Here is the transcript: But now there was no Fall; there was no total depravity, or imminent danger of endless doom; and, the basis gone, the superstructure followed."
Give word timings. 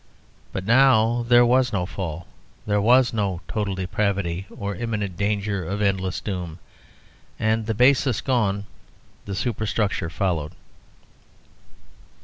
But 0.51 0.65
now 0.65 1.23
there 1.29 1.45
was 1.45 1.71
no 1.71 1.85
Fall; 1.85 2.25
there 2.65 2.81
was 2.81 3.13
no 3.13 3.41
total 3.47 3.75
depravity, 3.75 4.47
or 4.49 4.73
imminent 4.75 5.15
danger 5.15 5.63
of 5.63 5.79
endless 5.79 6.19
doom; 6.19 6.57
and, 7.37 7.67
the 7.67 7.75
basis 7.75 8.19
gone, 8.19 8.65
the 9.25 9.35
superstructure 9.35 10.09
followed." 10.09 10.53